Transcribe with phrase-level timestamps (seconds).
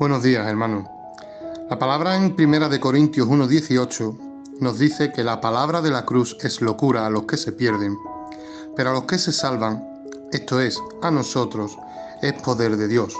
[0.00, 0.88] Buenos días, hermano.
[1.68, 4.16] La palabra en Primera de Corintios 1:18
[4.58, 7.98] nos dice que la palabra de la cruz es locura a los que se pierden,
[8.74, 9.84] pero a los que se salvan,
[10.32, 11.76] esto es, a nosotros,
[12.22, 13.14] es poder de Dios.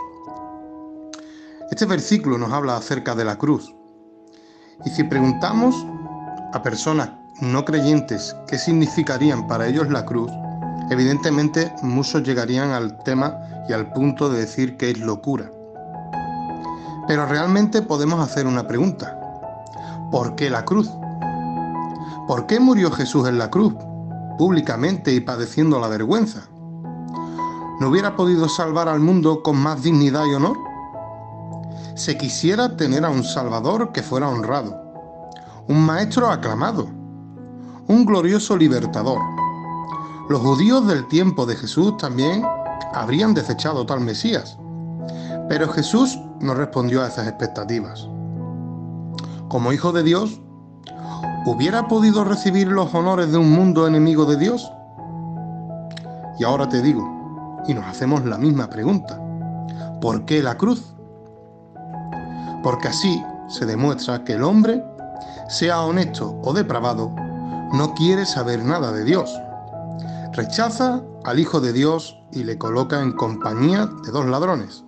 [1.71, 3.75] Este versículo nos habla acerca de la cruz.
[4.87, 5.87] Y si preguntamos
[6.55, 7.11] a personas
[7.43, 10.33] no creyentes qué significarían para ellos la cruz,
[10.91, 13.39] evidentemente muchos llegarían al tema
[13.69, 15.53] y al punto de decir que es locura.
[17.07, 19.19] Pero realmente podemos hacer una pregunta.
[20.11, 20.91] ¿Por qué la cruz?
[22.27, 23.75] ¿Por qué murió Jesús en la cruz,
[24.39, 26.49] públicamente y padeciendo la vergüenza?
[27.81, 30.57] ¿No hubiera podido salvar al mundo con más dignidad y honor?
[31.95, 34.81] Se quisiera tener a un Salvador que fuera honrado,
[35.69, 36.89] un maestro aclamado,
[37.89, 39.19] un glorioso libertador.
[40.29, 42.45] Los judíos del tiempo de Jesús también
[42.95, 44.57] habrían desechado tal Mesías,
[45.49, 48.09] pero Jesús no respondió a esas expectativas.
[49.49, 50.41] Como hijo de Dios,
[51.47, 54.73] ¿hubiera podido recibir los honores de un mundo enemigo de Dios?
[56.39, 59.21] Y ahora te digo, y nos hacemos la misma pregunta,
[60.01, 60.95] ¿por qué la cruz?
[62.63, 64.83] Porque así se demuestra que el hombre,
[65.49, 67.13] sea honesto o depravado,
[67.73, 69.39] no quiere saber nada de Dios.
[70.33, 74.85] Rechaza al Hijo de Dios y le coloca en compañía de dos ladrones,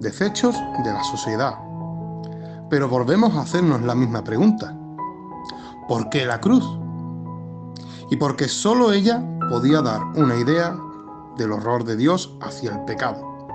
[0.00, 1.54] desechos de la sociedad.
[2.70, 4.76] Pero volvemos a hacernos la misma pregunta.
[5.88, 6.64] ¿Por qué la cruz?
[8.10, 10.76] Y porque sólo ella podía dar una idea
[11.36, 13.48] del horror de Dios hacia el pecado.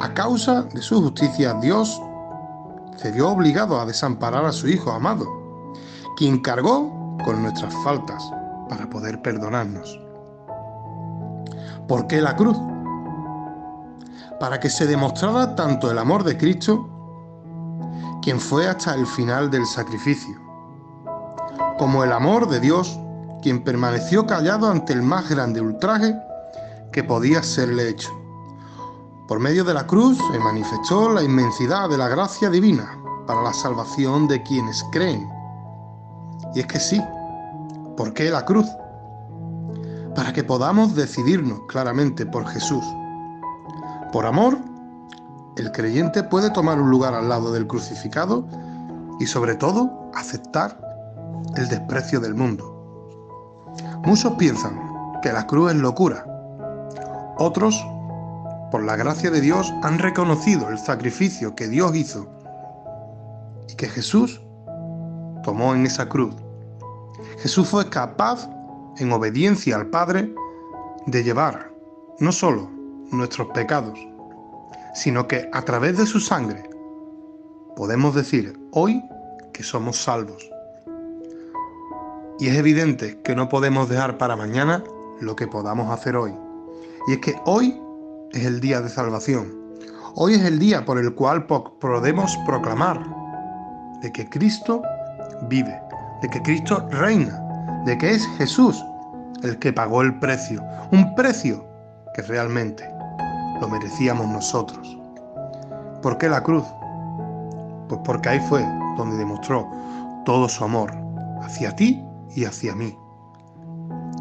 [0.00, 2.00] A causa de su justicia, Dios
[2.96, 5.26] se vio obligado a desamparar a su Hijo amado,
[6.16, 8.22] quien cargó con nuestras faltas
[8.68, 10.00] para poder perdonarnos.
[11.88, 12.56] ¿Por qué la cruz?
[14.40, 16.88] Para que se demostrara tanto el amor de Cristo,
[18.22, 20.40] quien fue hasta el final del sacrificio,
[21.78, 22.98] como el amor de Dios,
[23.42, 26.14] quien permaneció callado ante el más grande ultraje
[26.92, 28.10] que podía serle hecho.
[29.26, 33.52] Por medio de la cruz se manifestó la inmensidad de la gracia divina para la
[33.52, 35.28] salvación de quienes creen
[36.54, 37.02] y es que sí,
[37.96, 38.66] ¿por qué la cruz?
[40.14, 42.84] Para que podamos decidirnos claramente por Jesús.
[44.12, 44.58] Por amor,
[45.56, 48.46] el creyente puede tomar un lugar al lado del crucificado
[49.18, 50.78] y sobre todo aceptar
[51.56, 52.68] el desprecio del mundo.
[54.04, 54.78] Muchos piensan
[55.22, 56.26] que la cruz es locura.
[57.38, 57.82] Otros,
[58.70, 62.28] por la gracia de Dios, han reconocido el sacrificio que Dios hizo
[63.66, 64.42] y que Jesús
[65.42, 66.34] tomó en esa cruz.
[67.38, 68.46] Jesús fue capaz,
[68.98, 70.34] en obediencia al Padre,
[71.06, 71.72] de llevar
[72.18, 72.81] no solo
[73.12, 73.98] nuestros pecados,
[74.94, 76.68] sino que a través de su sangre
[77.76, 79.02] podemos decir hoy
[79.52, 80.50] que somos salvos.
[82.38, 84.82] Y es evidente que no podemos dejar para mañana
[85.20, 86.34] lo que podamos hacer hoy.
[87.08, 87.80] Y es que hoy
[88.32, 89.62] es el día de salvación.
[90.14, 93.04] Hoy es el día por el cual podemos proclamar
[94.02, 94.82] de que Cristo
[95.48, 95.80] vive,
[96.20, 97.40] de que Cristo reina,
[97.86, 98.82] de que es Jesús
[99.42, 100.62] el que pagó el precio,
[100.92, 101.66] un precio
[102.14, 102.88] que realmente
[103.62, 104.98] lo merecíamos nosotros.
[106.02, 106.64] ¿Por qué la cruz?
[107.88, 108.60] Pues porque ahí fue
[108.96, 109.68] donde demostró
[110.24, 110.92] todo su amor
[111.42, 112.98] hacia ti y hacia mí.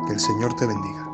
[0.05, 1.10] Que el Señor te bendiga.